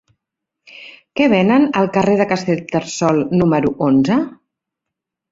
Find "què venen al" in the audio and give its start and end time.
1.19-1.89